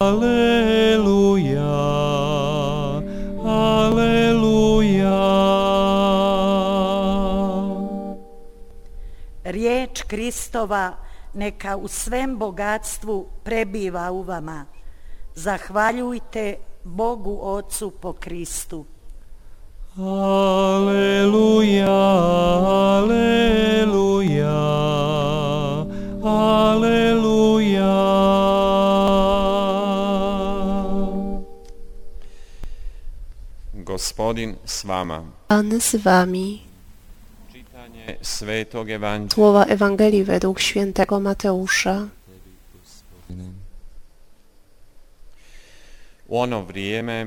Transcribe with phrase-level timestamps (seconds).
[0.00, 1.62] Alleluja,
[3.44, 5.20] Alleluja.
[9.44, 10.92] Riječ Kristova
[11.34, 14.64] neka u svem bogatstvu prebiva u vama.
[15.34, 18.84] Zahvaljujte Bogu Ocu po Kristu.
[19.98, 21.06] Alleluja,
[22.98, 23.44] Alleluja,
[33.94, 35.22] Gospodin s vama.
[35.46, 36.62] Pan z wami.
[38.22, 42.08] Svetog Evanđelja Słowa Ewangelii według świętego Mateusza.
[46.28, 47.26] Ono vrijeme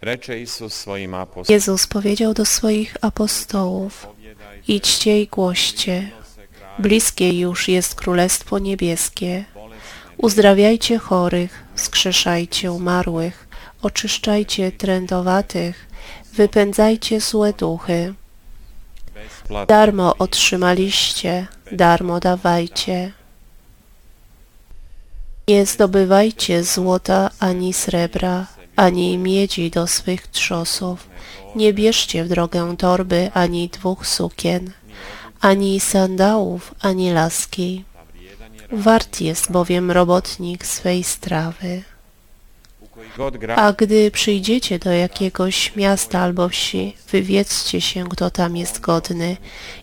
[0.00, 4.06] reče Isus svojim apostolima Jezus powiedział do swoich apostołów:
[4.68, 6.10] Idźcie i głoście.
[6.78, 9.44] Bliskie już jest Królestwo Niebieskie.
[10.16, 13.43] Uzdrawiajcie chorych, skrzeszajcie umarłych,
[13.84, 15.86] oczyszczajcie trędowatych,
[16.32, 18.14] wypędzajcie złe duchy.
[19.68, 23.12] Darmo otrzymaliście, darmo dawajcie.
[25.48, 28.46] Nie zdobywajcie złota ani srebra,
[28.76, 31.08] ani miedzi do swych trzosów.
[31.56, 34.72] Nie bierzcie w drogę torby ani dwóch sukien,
[35.40, 37.84] ani sandałów, ani laski.
[38.72, 41.82] Wart jest bowiem robotnik swej strawy.
[42.80, 43.03] u koji god grad
[43.56, 49.36] A gdy przyjdziecie do jakiegoś miasta albo wsi, wywiedzcie się, kto tam jest godny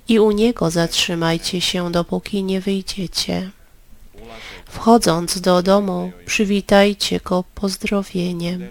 [0.07, 3.51] i u niego zatrzymajcie się, dopóki nie wyjdziecie.
[4.65, 8.67] Wchodząc do domu, przywitajcie go pozdrowieniem.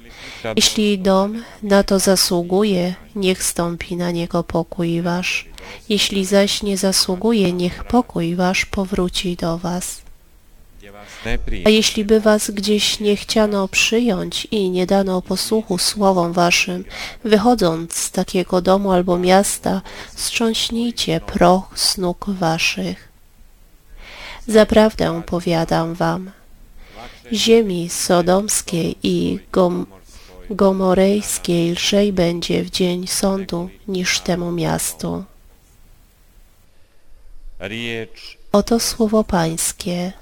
[0.56, 5.48] Jeśli dom na to zasługuje, niech stąpi na niego pokój wasz.
[5.88, 10.02] Jeśli zaś nie zasługuje, niech pokój wasz powróci do was.
[11.64, 16.84] A jeśli by was gdzieś nie chciano przyjąć i nie dano posłuchu słowom waszym,
[17.24, 19.82] wychodząc z takiego domu albo miasta,
[20.14, 23.08] strząśnijcie proch z nóg waszych.
[24.46, 26.30] Zaprawdę powiadam wam,
[27.32, 29.86] ziemi sodomskiej i gom
[30.50, 35.24] gomorejskiej lżej będzie w dzień sądu niż temu miastu.
[38.52, 40.12] Oto słowo pańskie.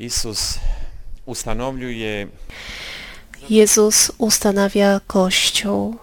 [0.00, 0.58] Isus
[1.26, 2.28] ustanovljuje
[3.50, 5.96] Jezus ustanawia Kościół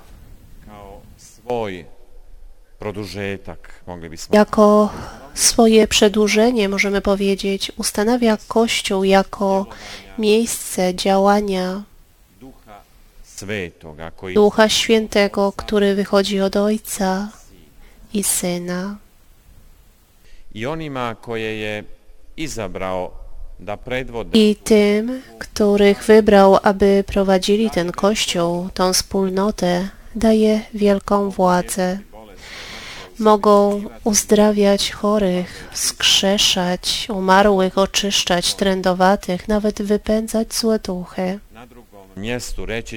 [4.32, 4.90] jako
[5.34, 9.66] swoje przedłużenie, możemy powiedzieć, ustanawia Kościół jako
[10.18, 11.84] miejsce działania
[14.34, 17.30] Ducha Świętego, który wychodzi od Ojca
[18.14, 18.98] i Syna.
[20.54, 21.84] i onima koje je
[22.38, 23.27] izabrao
[24.34, 32.00] I tym, których wybrał, aby prowadzili ten Kościół, tą wspólnotę, daje wielką władzę.
[33.20, 41.40] Mogą uzdrawiać chorych, skrzeszać umarłych, oczyszczać trędowatych, nawet wypędzać złe duchy.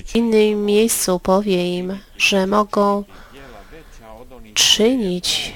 [0.06, 3.04] W innym miejscu powie im, że mogą
[4.54, 5.54] czynić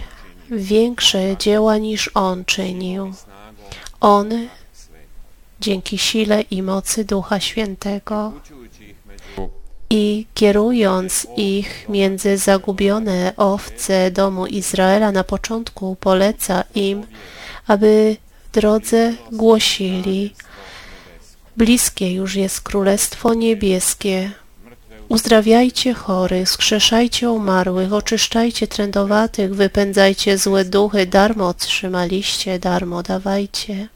[0.50, 3.12] większe dzieła niż On czynił.
[4.00, 4.30] On
[5.64, 8.32] dzięki sile i mocy Ducha Świętego
[9.90, 17.06] i kierując ich między zagubione owce domu Izraela na początku poleca im,
[17.66, 20.34] aby w drodze głosili
[21.56, 24.30] Bliskie już jest Królestwo Niebieskie.
[25.08, 33.88] Uzdrawiajcie chorych, skrzeszajcie umarłych, oczyszczajcie trędowatych, wypędzajcie złe duchy, darmo otrzymaliście, darmo dawajcie.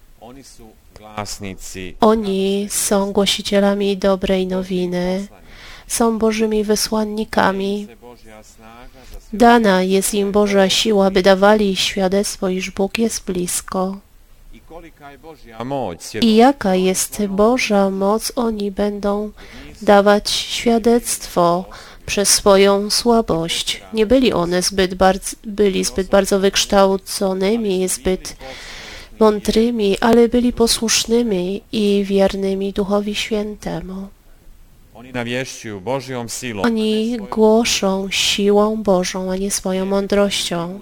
[2.01, 5.27] Oni są głosicielami dobrej nowiny,
[5.87, 7.89] są Bożymi wysłannikami.
[9.33, 13.97] Dana jest im Boża siła, by dawali świadectwo, iż Bóg jest blisko.
[16.21, 19.31] I jaka jest Boża moc, oni będą
[19.83, 21.65] dawać świadectwo
[22.07, 23.83] przez swoją słabość.
[23.93, 28.37] Nie byli one zbyt bardzo, byli zbyt bardzo wykształconymi, zbyt
[29.21, 34.09] mądrymi, ale byli posłusznymi i wiernymi Duchowi Świętemu.
[36.63, 40.81] Oni głoszą siłą Bożą, a nie swoją mądrością.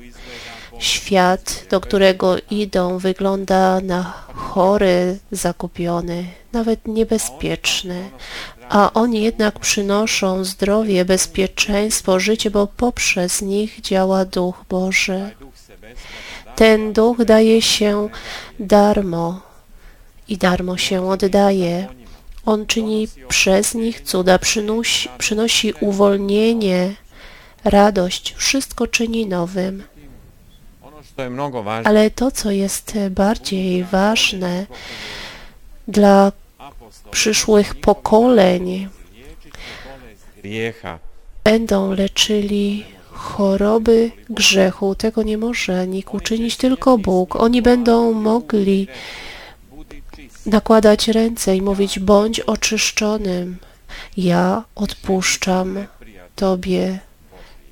[0.79, 4.03] Świat, do którego idą, wygląda na
[4.35, 8.11] chory, zakupiony, nawet niebezpieczny,
[8.69, 15.31] a oni jednak przynoszą zdrowie, bezpieczeństwo, życie, bo poprzez nich działa Duch Boży.
[16.57, 18.09] Ten Duch daje się
[18.61, 19.41] darmo
[20.29, 21.89] i darmo się oddaje.
[22.47, 26.95] On czyni przez nich cuda, przynosi, przynosi uwolnienie,
[27.65, 29.83] radość, wszystko czyni nowym.
[31.85, 34.67] Ale to, co jest bardziej ważne
[35.89, 36.33] dla
[37.11, 38.89] przyszłych pokoleń,
[41.45, 44.95] będą leczyli choroby grzechu.
[44.95, 47.37] Tego nie może nikt uczynić, tylko Bóg.
[47.37, 48.89] Oni będą mogli
[50.47, 53.57] nakładać ręce i mówić: bądź oczyszczonym.
[54.17, 55.87] Ja odpuszczam
[56.37, 56.99] Tobie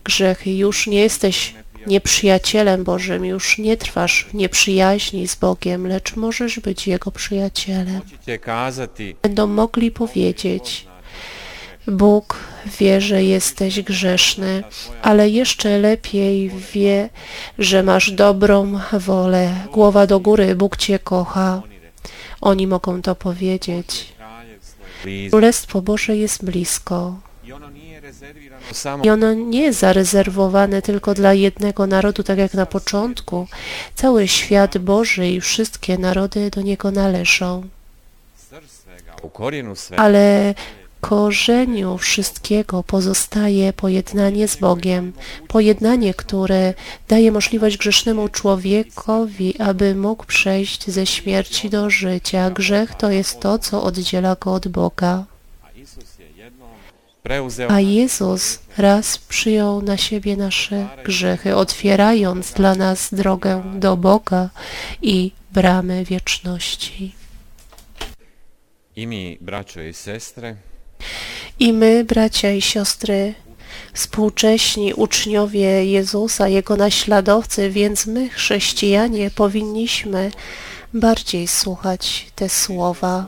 [0.05, 0.51] grzechy.
[0.51, 1.55] Już nie jesteś
[1.87, 8.01] nieprzyjacielem Bożym, już nie trwasz w nieprzyjaźni z Bogiem, lecz możesz być Jego przyjacielem.
[9.23, 10.87] Będą mogli powiedzieć:
[11.87, 12.37] Bóg
[12.79, 14.63] wie, że jesteś grzeszny,
[15.03, 17.09] ale jeszcze lepiej wie,
[17.59, 19.55] że masz dobrą wolę.
[19.73, 21.63] Głowa do góry, Bóg Cię kocha.
[22.41, 24.15] Oni mogą to powiedzieć.
[25.31, 27.17] Królestwo Boże jest blisko.
[29.03, 33.47] i ono nie jest zarezerwowane tylko dla jednego narodu, tak jak na początku.
[33.95, 37.63] Cały świat Boży i wszystkie narody do niego należą.
[39.97, 40.55] ale
[41.09, 45.13] korzeniu wszystkiego pozostaje pojednanie z Bogiem,
[45.49, 46.75] pojednanie, które
[47.09, 52.51] daje możliwość grzesznemu człowiekowi, aby mógł przejść ze śmierci do życia.
[52.51, 55.25] Grzech to jest to, co oddziela go od Boga.
[57.69, 64.49] A Jezus raz przyjął na siebie nasze grzechy, otwierając dla nas drogę do Boga
[65.03, 67.15] i bramy wieczności.
[68.97, 70.57] i mi, braćo i sestre,
[71.61, 73.35] I my, bracia i siostry,
[73.93, 80.31] współcześni uczniowie Jezusa, Jego naśladowcy, więc my, chrześcijanie, powinniśmy
[80.95, 83.27] bardziej słuchać te słowa,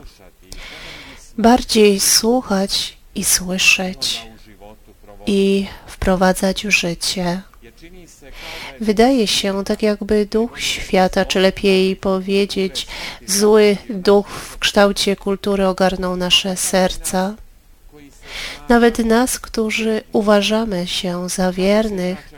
[1.37, 4.21] bardziej słuchać i słyszeć
[5.25, 7.41] i wprowadzać w życie.
[8.81, 12.87] Wydaje się tak jakby duch świata, czy lepiej powiedzieć
[13.27, 17.35] zły duch w kształcie kultury ogarnął nasze serca.
[18.69, 22.29] Nawet nas, którzy uważamy się za wiernych,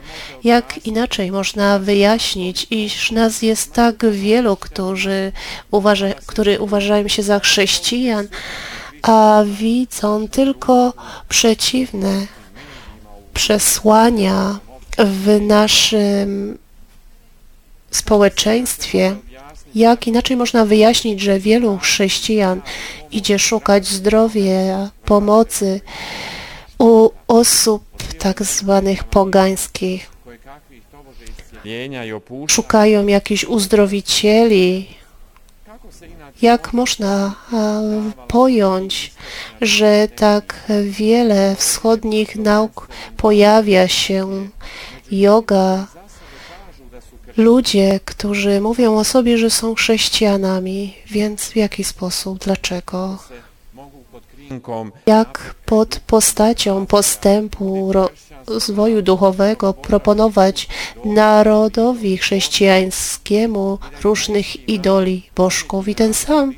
[0.44, 5.32] jak inaczej można wyjaśnić, iż nas jest tak wielu, którzy,
[5.72, 8.28] uważa, którzy uważają się za chrześcijan,
[9.02, 10.94] a widzą tylko
[11.30, 12.28] przeciwne
[13.34, 14.60] przesłania
[14.98, 16.58] w naszym
[17.92, 19.16] społeczeństwie.
[19.76, 22.62] Jak inaczej można wyjaśnić, że wielu chrześcijan
[23.12, 25.82] idzie szukać zdrowia, pomocy
[26.80, 27.84] u osób
[28.20, 30.10] tak zwanych pogańskich,
[32.48, 34.88] szukają jakichś uzdrowicieli.
[36.42, 37.36] Jak można
[38.28, 39.14] pojąć,
[39.62, 42.88] że tak wiele wschodnich nauk
[43.18, 44.48] pojawia się,
[45.12, 45.88] yoga,
[47.40, 53.18] ludzie, którzy mówią o sobie, że są chrześcijanami, więc w jaki sposób, dlaczego?
[55.06, 58.10] Jak pod postacią postępu ro-
[58.48, 60.68] rozwoju duchowego proponować
[61.06, 66.54] narodowi chrześcijańskiemu różnych idoli bożków i ten sam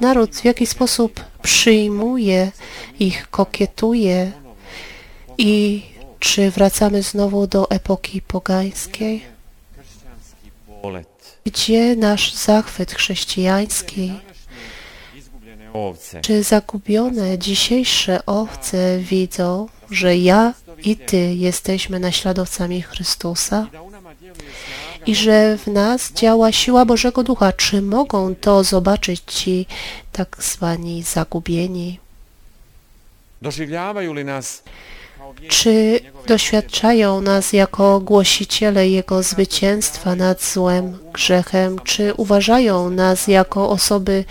[0.00, 2.50] naród w jaki sposób przyjmuje
[3.00, 4.32] ich, kokietuje
[5.38, 5.82] i
[6.20, 9.33] czy wracamy znowu do epoki pogańskiej.
[11.44, 14.12] Gdzie nasz zachwyt chrześcijański.
[16.22, 23.66] Czy zagubione dzisiejsze owce widzą, że ja i Ty jesteśmy naśladowcami Chrystusa
[25.06, 27.52] i że w nas działa siła Bożego Ducha?
[27.52, 29.66] Czy mogą to zobaczyć ci
[30.12, 31.98] tak zwani zagubieni?
[34.14, 34.62] Li nas
[35.48, 41.78] Czy doświadczają nas jako głosiciele Jego zwycięstwa nad złem, grzechem?
[41.78, 44.24] Czy uważają nas jako osoby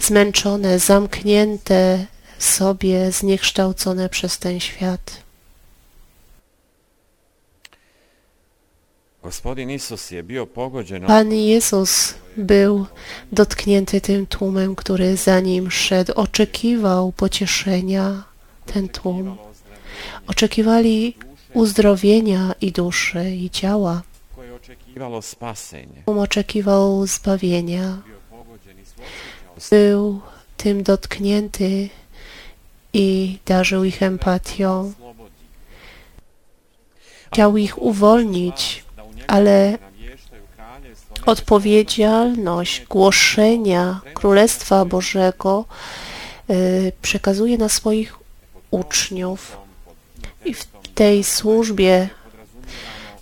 [0.00, 2.06] zmęczone, zamknięte
[2.38, 5.28] w sobie, zniekształcone przez ten świat?
[11.06, 12.86] Pan Jezus był
[13.32, 16.12] dotknięty tym tłumem, który za nim szedł.
[16.16, 18.24] Oczekiwał pocieszenia
[18.66, 19.36] ten tłum.
[20.26, 21.14] Oczekiwali
[21.54, 24.02] uzdrowienia i duszy, i ciała.
[26.04, 27.98] Tłum oczekiwał zbawienia.
[29.70, 30.20] Był
[30.56, 31.88] tym dotknięty
[32.92, 34.92] i darzył ich empatią.
[37.32, 38.84] Chciał ich uwolnić,
[39.26, 39.78] ale
[41.26, 45.64] odpowiedzialność głoszenia Królestwa Bożego
[46.50, 48.16] y, przekazuje na swoich
[48.70, 49.67] uczniów.
[50.44, 52.08] I w tej służbie,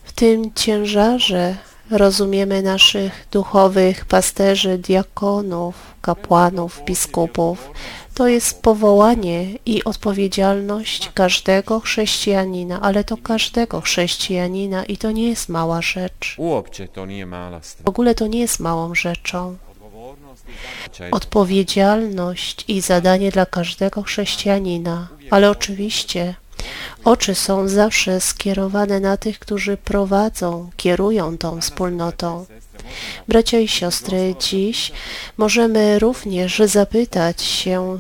[0.04, 1.56] w tym ciężarze
[1.90, 7.70] rozumiemy naszych duchowych pasterzy, diakonów, kapłanów, biskupów.
[8.14, 15.49] To jest powołanie i odpowiedzialność każdego chrześcijanina, ale to każdego chrześcijanina i to nie jest
[15.49, 16.37] mała rzecz.
[17.85, 19.56] W ogóle to nie jest małą rzeczą.
[21.11, 26.35] Odpowiedzialność i zadanie dla każdego chrześcijanina, ale oczywiście
[27.04, 32.46] oczy są zawsze skierowane na tych, którzy prowadzą, kierują tą wspólnotą.
[33.28, 34.92] Bracia i siostry, dziś
[35.37, 37.99] możemy również zapytać się,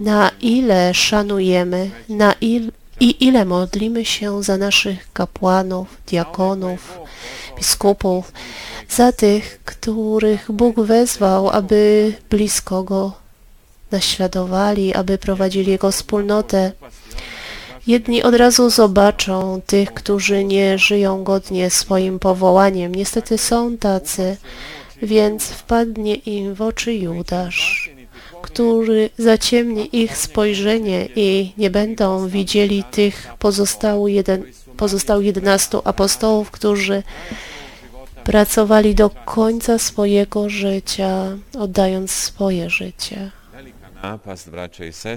[0.00, 6.98] na ile szanujemy, na il, i ile modlimy się za naszych kapłanów, diakonów,
[7.56, 8.32] biskupów,
[8.88, 13.12] za tych, których Bóg wezwał, aby blisko Go
[13.90, 16.72] naśladowali, aby prowadzili Jego wspólnotę.
[17.88, 22.94] Jedni od razu zobaczą tych, którzy nie żyją godnie swoim powołaniem.
[22.94, 24.36] Niestety są tacy,
[25.02, 27.90] więc wpadnie im w oczy Judasz,
[28.42, 34.44] który zaciemni ich spojrzenie i nie będą widzieli tych pozostałych jeden,
[34.76, 37.02] pozostałych jedenastu apostołów, którzy
[38.24, 43.37] pracowali do końca swojego życia, oddając swoje życie.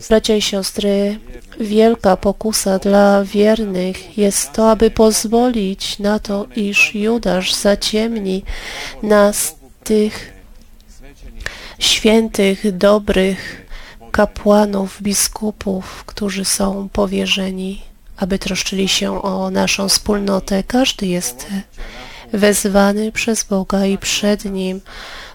[0.09, 1.19] Bracia i siostry,
[1.59, 8.43] wielka pokusa dla wiernych jest to, aby pozwolić na to, iż Judasz zaciemni
[9.03, 10.33] nas tych
[11.79, 13.67] świętych, dobrych
[14.11, 17.81] kapłanów, biskupów, którzy są powierzeni,
[18.17, 20.63] aby troszczyli się o naszą wspólnotę.
[20.63, 21.47] Każdy jest
[22.33, 24.81] wezwany przez Boga i przed Nim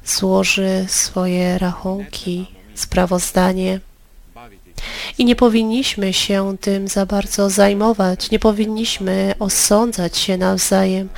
[0.04, 3.80] złoży swoje rachunki, sprawozdanie.
[5.18, 11.08] I nie powinniśmy się tym za bardzo zajmować, nie powinniśmy osądzać się nawzajem.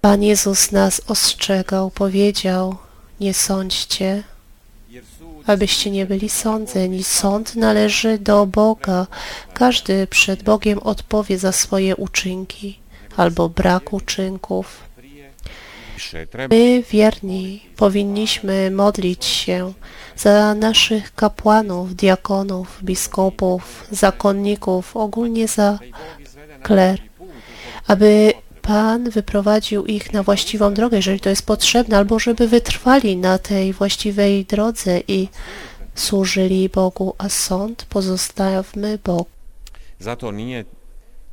[0.00, 2.76] Pan Jezus nas ostrzegał, powiedział,
[3.20, 4.22] nie sądźcie,
[5.46, 7.04] abyście nie byli sądzeni.
[7.04, 9.06] Sąd należy do Boga.
[9.54, 12.78] Każdy przed Bogiem odpowie za swoje uczynki
[13.16, 14.85] albo brak uczynków.
[16.50, 19.72] My, wierni, powinniśmy modlić się
[20.16, 25.78] za naszych kapłanów, diakonów, biskupów, zakonników, ogólnie za
[26.62, 26.98] kler,
[27.86, 33.38] aby Pan wyprowadził ich na właściwą drogę, jeżeli to jest potrzebne, albo żeby wytrwali na
[33.38, 35.28] tej właściwej drodze i
[35.94, 39.26] służyli Bogu, a sąd pozostawmy Bogu.
[40.00, 40.64] Zato nije,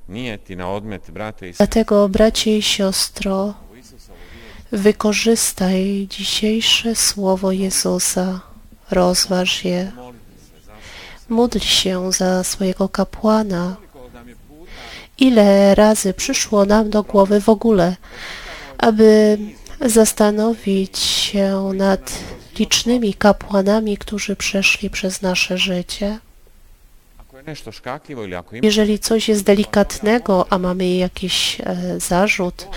[0.09, 3.53] nije ti na odmet, i Dlatego, bracie i siostro,
[4.73, 8.39] wykorzystaj dzisiejsze słowo Jezusa,
[8.91, 9.91] rozważ je,
[11.29, 13.75] módl się za swojego kapłana.
[15.19, 17.95] Ile razy przyszło nam do głowy w ogóle,
[18.77, 19.37] aby
[19.81, 22.19] zastanowić się nad
[22.59, 26.19] licznymi kapłanami, którzy przeszli przez nasze życie?
[28.61, 32.67] Jeżeli coś jest delikatnego, a mamy jakiś e, zarzut,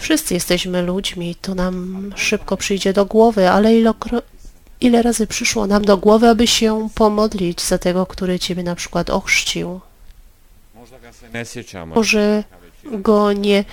[0.00, 3.72] wszyscy jesteśmy ludźmi, to nam szybko przyjdzie do głowy, ale
[4.80, 9.10] ile razy przyszło nam do głowy, aby się pomodlić za tego, który Ciebie na przykład
[9.10, 9.80] ochrzcił?
[11.94, 12.44] Może
[12.84, 13.64] go nie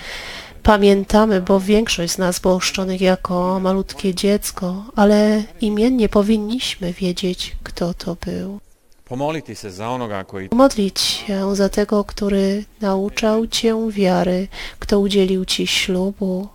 [0.62, 7.94] pamiętamy, bo większość z nas było ochrzczonych jako malutkie dziecko, ale imiennie powinniśmy wiedzieć, kto
[7.94, 8.60] to był.
[9.08, 14.48] Pomoliti se za onoga koji Modlić się za tego, który nauczał Cię wiary,
[14.78, 16.48] kto udzielił Ci ślubu,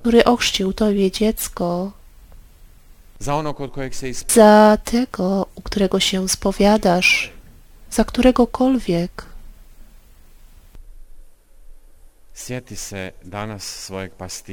[0.00, 1.92] który ochrzcił Tobie dziecko,
[4.28, 7.32] za tego, u którego się spowiadasz,
[7.90, 9.35] za któregokolwiek.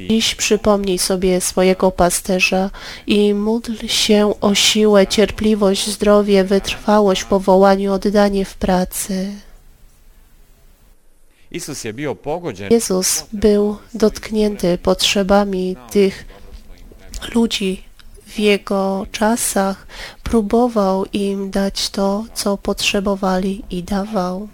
[0.08, 2.70] Dziś przypomnij sobie swojego pasterza
[3.06, 9.32] i módl się o siłę, cierpliwość, zdrowie, wytrwałość w powołaniu, oddanie w pracy.
[12.70, 16.24] Jezus był dotknięty potrzebami tych
[17.34, 17.84] ludzi
[18.26, 19.86] w Jego czasach,
[20.22, 24.48] próbował im dać to, co potrzebowali i dawał.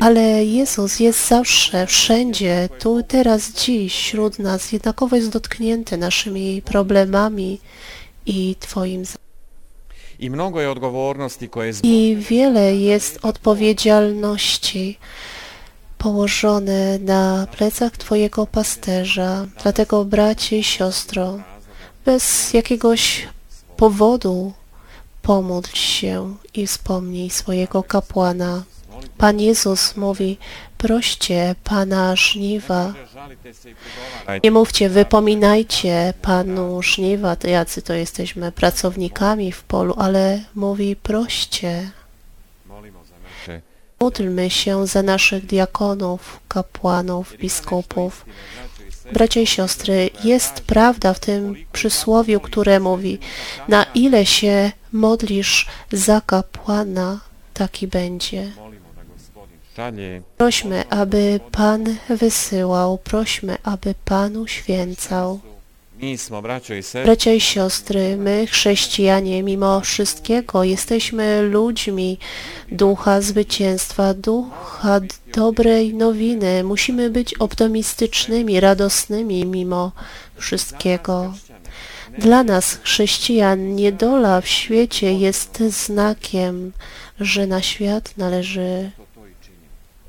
[0.00, 7.60] Ale Jezus jest zawsze, wszędzie, tu, teraz, dziś, wśród nas, jednakowo jest dotknięty naszymi problemami
[8.26, 9.04] i Twoim
[10.18, 14.98] I mnogo je odgovornosti koje zbog I wiele jest odpowiedzialności
[15.98, 19.46] położone na plecach Twojego pasterza.
[19.62, 21.38] Dlatego, bracie i siostro,
[22.04, 23.28] bez jakiegoś
[23.76, 24.52] powodu
[25.22, 28.62] pomódl się i wspomnij swojego kapłana.
[29.18, 30.38] Pan Jezus mówi,
[30.78, 32.94] proście Pana żniwa.
[34.44, 41.90] Nie mówcie, wypominajcie Panu żniwa, to jacy to jesteśmy pracownikami w polu, ale mówi, proście.
[44.00, 48.24] Módlmy się za naszych diakonów, kapłanów, biskupów.
[49.12, 53.18] Bracia i siostry, jest prawda w tym przysłowiu, które mówi,
[53.68, 57.20] na ile się modlisz za kapłana,
[57.54, 58.52] taki będzie.
[60.36, 65.40] Prośmy, aby Pan wysyłał, prośmy, aby Pan uświęcał.
[67.04, 72.18] Bracia i siostry, my chrześcijanie, mimo wszystkiego, jesteśmy ludźmi
[72.72, 75.00] ducha zwycięstwa, ducha
[75.34, 76.64] dobrej nowiny.
[76.64, 79.92] Musimy być optymistycznymi, radosnymi mimo
[80.36, 81.34] wszystkiego.
[82.18, 86.72] Dla nas, chrześcijan, niedola w świecie jest znakiem,
[87.20, 88.90] że na świat należy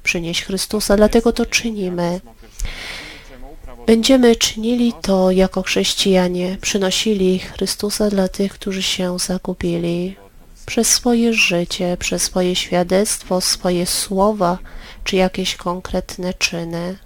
[0.04, 2.22] przynieść Chrystusa, dlatego to czynimy.
[3.88, 10.16] Będziemy czynili to jako chrześcijanie, przynosili Chrystusa dla tych, którzy się zagubili.
[10.66, 14.58] Przez swoje życie, przez swoje świadectwo, swoje słowa,
[15.04, 16.98] czy jakieś konkretne czyny.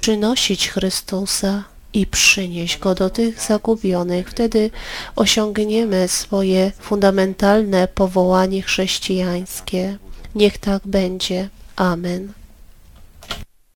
[0.00, 4.30] Przynosić Chrystusa i przynieść Go do tych zagubionych.
[4.30, 4.70] Wtedy
[5.16, 9.98] osiągniemy swoje fundamentalne powołanie chrześcijańskie.
[10.34, 11.48] Niech tak będzie.
[11.76, 12.43] Amen.